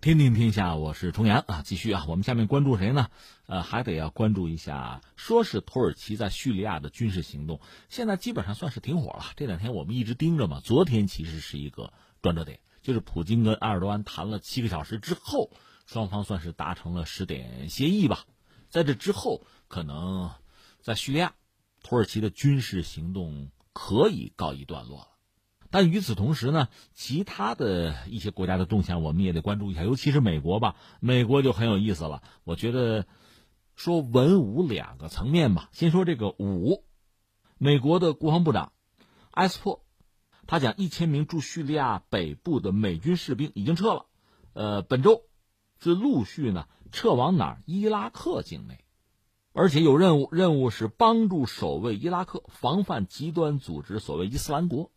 [0.00, 3.10] 天天天下，我是重阳啊，继续啊，我们下面关注谁呢？
[3.44, 7.60] 呃，还得要关注一下，说是土耳其在叙利亚的军事行动，
[7.90, 9.26] 现在基本上算是停火了。
[9.36, 11.92] 这两天我们一直盯着嘛，昨天其实是一个
[12.22, 15.50] 转折点，就是普京跟埃尔多安谈了七个小时之后，
[15.84, 18.24] 双方算是达成了十点协议吧。
[18.70, 20.30] 在这之后，可能
[20.80, 21.34] 在叙利亚，
[21.82, 25.09] 土耳其的军事行动可以告一段落了。
[25.70, 30.74] 但与此同时呢，其他的一些国家的动向我们也得关注一下，尤其是美国吧。
[30.98, 33.06] 美国就很有意思了，我觉得
[33.76, 35.68] 说文武两个层面吧。
[35.72, 36.84] 先说这个武，
[37.56, 38.72] 美国的国防部长
[39.30, 39.84] 埃斯珀，
[40.48, 44.06] 他讲一千名驻叙利亚北部的美军士兵已经撤了，
[44.54, 45.22] 呃，本周
[45.78, 47.62] 是陆续呢撤往哪儿？
[47.64, 48.84] 伊拉克境内，
[49.52, 54.90] 而且有任务，任务是帮助守卫伊拉克，防范极端组织所谓伊斯兰国。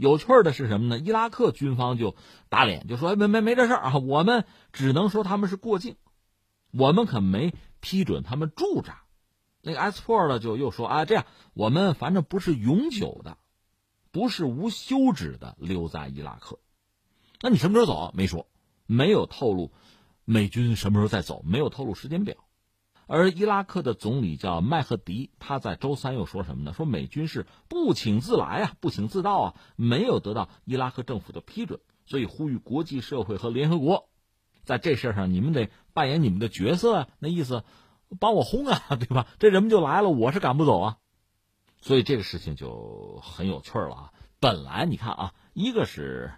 [0.00, 0.98] 有趣的是什么呢？
[0.98, 2.16] 伊拉克军方就
[2.48, 5.96] 打脸，就说没没没这事儿啊，我们只能说他们是过境，
[6.72, 9.02] 我们可没批准他们驻扎。
[9.60, 13.36] 那个埃斯珀呢就又说啊，这样我们反正不是永久的，
[14.10, 16.58] 不是无休止的留在伊拉克。
[17.42, 18.10] 那你什么时候走？
[18.14, 18.46] 没说，
[18.86, 19.70] 没有透露
[20.24, 22.36] 美军什么时候再走，没有透露时间表。
[23.12, 26.72] 而伊拉克的总理叫麦赫迪，他在周三又说什么呢？
[26.72, 34.08] 说美军是不请自来啊，不请自到啊，没有得到伊拉克政府的批准，所以呼吁国际社会和联合国，
[34.62, 37.08] 在这事上你们得扮演你们的角色啊。
[37.18, 37.64] 那意思，
[38.20, 39.26] 帮我轰啊，对吧？
[39.40, 40.98] 这人们就来了，我是赶不走啊。
[41.80, 44.12] 所以这个事情就很有趣了啊。
[44.38, 46.32] 本来你看啊，一个是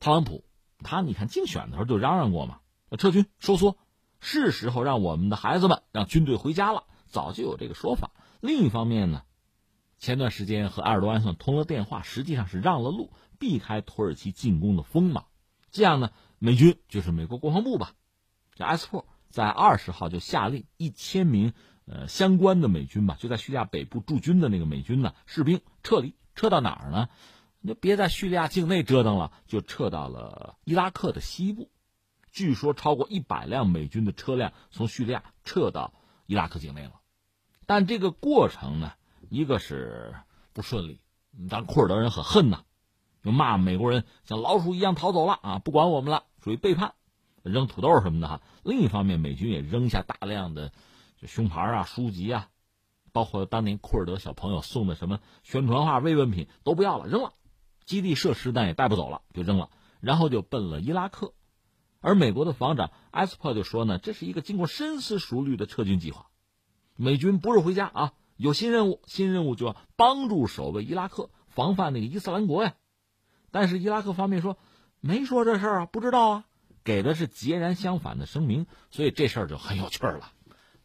[0.00, 0.42] 特朗普，
[0.82, 2.58] 他你看竞选的时候就嚷嚷过嘛，
[2.98, 3.76] 撤军收缩。
[4.20, 8.10] 是时候让我们的孩子们让军队回家了，早就有这个说法。
[8.40, 9.22] 另一方面呢，
[9.98, 15.26] 前段时间和埃尔多安通了电话，实际上是让了路，避开土耳其进攻的锋芒。
[15.70, 17.92] 这样呢，美军就是美国国防部吧，
[18.54, 21.52] 这埃斯珀在二十号就下令一千名
[21.86, 27.08] 呃相关的美军吧，就在叙利亚北部驻军的那个美军呢士兵撤离，撤到哪儿呢？
[27.66, 31.70] 就别在叙利亚境内折腾了，就撤到了伊拉克的西部。
[32.38, 35.92] 据说超过一百辆美军的车辆从叙利亚撤到
[36.24, 36.92] 伊拉克境内了，
[37.66, 38.92] 但这个过程呢，
[39.28, 40.14] 一个是
[40.52, 41.00] 不顺利，
[41.50, 42.62] 当库尔德人很恨呐，
[43.24, 46.94] 就骂美国人像老鼠一样逃走了啊，不管我们了，属于背叛，
[47.42, 48.40] 扔土豆什么的哈。
[48.62, 50.72] 另一方面，美军也扔下大量的
[51.20, 52.50] 就胸牌啊、书籍啊，
[53.10, 57.32] 包括当年库尔德小朋友送的什么宣传画、慰问品都不要了，扔了，
[57.84, 61.32] 基地设施但也带不走了，就扔了，然后就奔了伊拉克。
[62.00, 66.26] 而美国的防长埃斯珀就说呢，这是一个经过深思熟虑的撤军计划，
[66.94, 72.74] 美军不是回家啊，有新任务，新任务就要帮助守卫伊拉克，防范那个伊斯兰国呀。
[73.50, 74.58] 但是伊拉克方面说
[75.00, 76.44] 没说这事儿啊，不知道啊，
[76.84, 80.30] 给的是截然相反的声明，所以这事儿就很有趣了。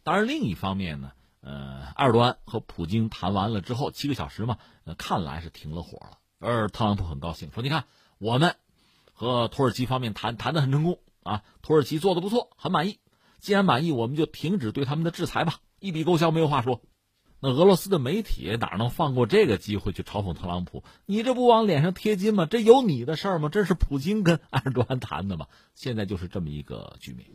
[0.02, 4.58] 当然，另一方面呢，呃，埃尔多安和普京谈完了之后，七个小时嘛，
[4.98, 6.18] 看来是停了火了。
[6.40, 7.84] 而特朗普很高兴，说：“你看
[8.18, 8.56] 我们。”
[9.16, 13.00] 和土耳其方面谈谈的很成功啊，土耳其做的不错，很满意。
[13.40, 16.80] 既然满意，我们就停止对他们的制裁吧，一笔勾销，没有话说。
[17.40, 20.82] 那俄罗斯的媒体哪能放过这个机会去嘲讽特朗普？
[21.04, 22.46] 你这不往脸上贴金吗？
[22.46, 23.48] 这有你的事儿吗？
[23.50, 25.46] 这是普京跟埃尔多安谈的吗？
[25.74, 27.28] 现在就是这么一个局面。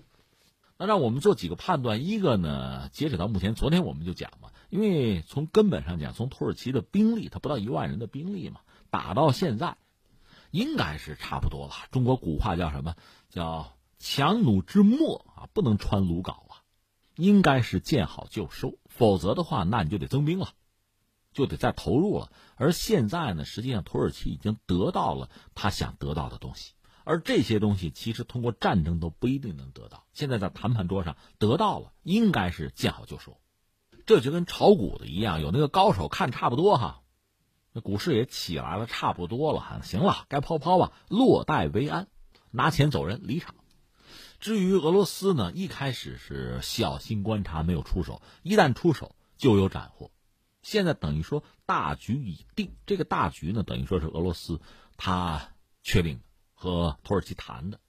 [0.77, 9.77] 那让我们做几个判断，一个呢，截止到目前，昨天我们就讲嘛，因为从根本上讲，从土耳其的兵力，它不到一万人的兵力嘛，打到现在。
[10.51, 11.73] 应该是差不多了。
[11.91, 12.95] 中国古话叫什么？
[13.29, 16.63] 叫强弩之末啊，不能穿鲁缟啊。
[17.15, 20.53] 应该是见好就收，否则的话，那你就得增兵了，
[21.33, 22.31] 就得再投入了。
[22.55, 30.05] 而现在呢，实际上土耳其已经得到了他想得到的东西，而这些东西其实通过战争都不一定能得到。
[30.13, 33.37] 现在在谈判桌上得到了，应该是见好就收。
[34.05, 37.01] 这就跟炒股的一样，有那个高手看差不多哈。
[37.73, 42.07] 那股市也起来了，差不多了，行了，该抛抛吧，落袋为安，
[42.49, 43.55] 拿钱走人，离场。
[44.39, 50.11] 至于俄罗斯呢，一开始是小心观察，没有出手，一旦出手就有斩获。
[50.61, 54.61] 现在等于说大局已定，这个大局呢，等于说是俄罗斯
[54.95, 55.53] 他
[55.83, 56.21] 确定
[56.53, 57.81] 和土耳其谈的，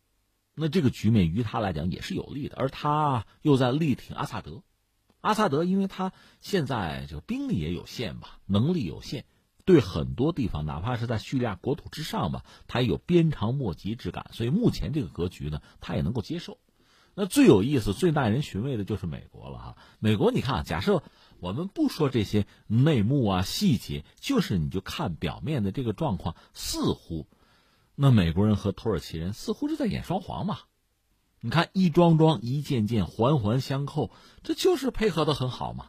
[0.55, 4.65] 那这个局面于他来讲也是有利的，而他又在力挺阿萨德，
[5.21, 9.25] 阿萨德因为他现在这个兵力也有限吧，能力有限。
[9.65, 14.31] 对很多地方，哪怕是在叙利亚国土之上吧，他也有鞭长莫及之感。
[14.33, 16.59] 所以目前这个格局呢，他也能够接受。
[17.15, 19.77] 那最有意思、最耐人寻味的就是美国了哈。
[19.99, 21.03] 美国，你看，假设
[21.41, 27.27] 我们不说这些内幕啊、细节，就是你就看表面的这个状况，似乎
[27.95, 30.61] 那美国人和土耳其人似乎是在演双簧嘛。
[31.41, 34.11] 你看，一桩桩、一件件环环相扣，
[34.43, 35.87] 这就是配合的很好嘛。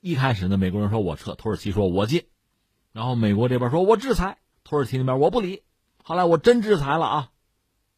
[0.00, 2.24] 一开始呢，美国人说我撤，土耳其说我进，
[2.92, 5.62] 然后美国这边说我制裁，土耳其那边我不理。
[6.02, 7.30] 后来我真制裁了啊，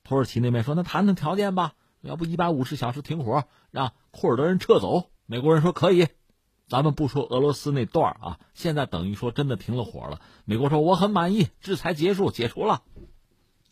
[0.05, 5.11] 土耳其那边说那谈谈条件吧，要不一百五十小时停火，让库尔德人撤走。
[5.27, 6.09] 美国人说可以，
[6.67, 10.21] 咱们不说俄罗斯那段啊，现在等于说真的停了火了。
[10.45, 12.83] 美国说我很满意，制裁结束，解除了。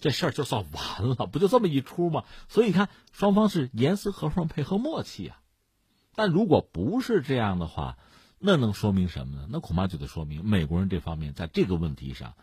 [0.00, 2.22] 这事儿就算完了，不就这么一出吗？
[2.48, 5.40] 所以看双方是严丝合缝、配合默契啊。
[6.14, 7.98] 但如果不是这样的话，
[8.40, 9.46] 那能说明什么呢？
[9.50, 12.34] 那恐怕就得说明美国人这方面在这个问题上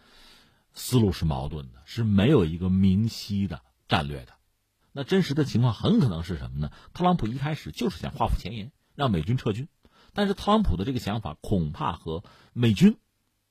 [0.73, 4.33] 思路是矛盾的，是没有一个明晰的战略的。
[4.91, 6.71] 那真实的情况很可能是什么呢？
[6.93, 9.67] 特朗普一开始就是想画虎前沿，让美军撤军，
[10.13, 12.97] 但是特朗普的这个想法恐怕和美军、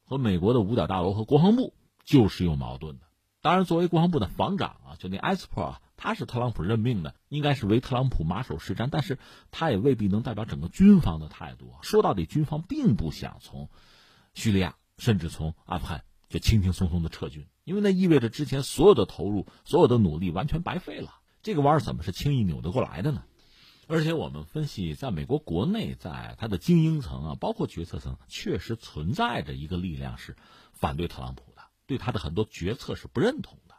[0.05, 1.75] 和美国的五角大楼和国防部
[2.05, 3.04] 就是有矛盾的。
[3.45, 8.89] 当然，作为国防部的防长啊，就那埃斯珀啊，他是特朗普任命的，应该是为特朗普马首是瞻。
[8.91, 9.19] 但是，
[9.51, 11.71] 他也未必能代表整个军方的态度。
[11.83, 13.69] 说到底，军方并不想从
[14.33, 21.15] 叙利亚，甚至从阿富汗就轻轻松松的撤军，因为那意味着之前所有的投入、所有的努力完全白费了。
[21.43, 23.25] 这个弯怎么是轻易扭得过来的呢？
[23.89, 30.35] 而且，我们分析，在美国国内，在他的精英层啊，包括决策层，确实存在着一个力量是
[30.73, 31.43] 反对特朗普。
[31.87, 33.75] 对他的很多决策是不认同的，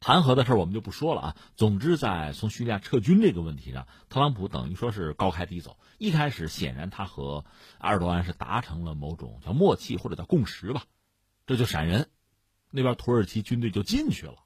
[0.00, 1.36] 弹劾的事我们就不说了啊。
[1.56, 5.78] 总之，在从叙利亚撤军这个问题上，特朗普等于说是高开低走。
[5.98, 7.44] 一开始，显然他和
[7.78, 10.84] 埃尔多安是达成了某种叫默契或者叫共识吧，
[11.46, 12.08] 这就闪人，
[12.70, 14.36] 那边土耳其军队就进去了。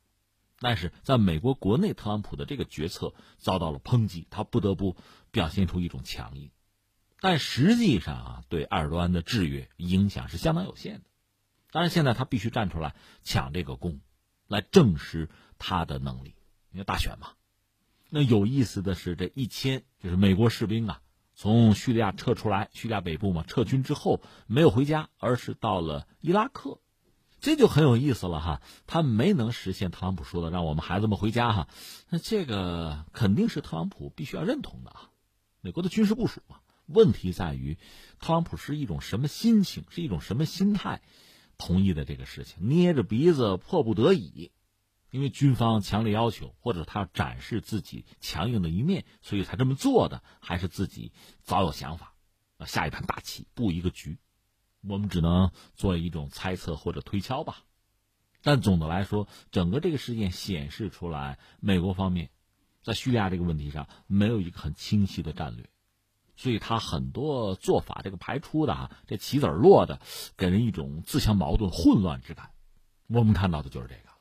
[0.58, 4.96] 但是在美国国内，特朗普的这个决策遭到了抨击，他不得不
[5.30, 6.50] 表现出一种强硬。
[7.20, 11.04] 但实际上啊，对埃尔多安的制约影响是相当有限的。
[11.74, 12.94] 当然，现在他必须站出来
[13.24, 13.98] 抢这个功，
[14.46, 15.28] 来证实
[15.58, 16.36] 他的能力。
[16.70, 17.32] 因为大选嘛，
[18.10, 21.02] 那有意思的是，这一千就是美国士兵啊，
[21.34, 26.78] 从叙利亚撤出来，叙利亚北部嘛，撤军之后没有回家，而是到了伊拉克，
[27.40, 28.62] 这就很有意思了哈。
[28.86, 31.68] 他没能实现特朗普说的让我们孩子们回家哈，
[32.08, 35.10] 那这个肯定是特朗普必须要认同的啊。
[35.60, 37.78] 美国的军事部署嘛，问题在于
[38.20, 41.02] 特朗普是一种什么心情，是一种什么心态。
[41.56, 44.52] 同意的这个事情，捏着鼻子，迫不得已，
[45.10, 51.12] 因为军方强烈要求，或者他要展示自己强硬的一面，所以才这么做的，还是自己
[51.42, 52.14] 早有想法，
[52.66, 54.18] 下一盘大棋，布一个局，
[54.82, 57.64] 我们只能做一种猜测或者推敲吧。
[58.42, 62.30] 但总的来说，整个这个事件显示出来，美国方面
[62.82, 65.70] 在叙利亚这个问题上没有一个很清晰的战略。
[66.36, 70.00] 所以他很多做法，这个排出的啊，这棋子落的，
[70.36, 72.50] 给人一种自相矛盾、混乱之感。
[73.08, 74.13] 我们看到的就是这个。